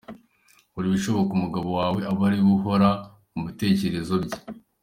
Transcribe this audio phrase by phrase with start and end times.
[0.71, 2.89] Kora ibishoboka umugabo wawe abe ari wowe uhora
[3.33, 4.37] mu bitekerezo bye.